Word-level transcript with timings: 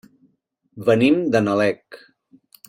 Venim 0.87 1.19
de 1.37 1.43
Nalec. 1.49 2.01